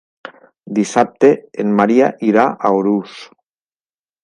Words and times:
Dissabte 0.79 1.29
en 1.65 1.77
Maria 1.81 2.09
irà 2.31 2.47
a 2.49 2.73
Urús. 2.81 3.21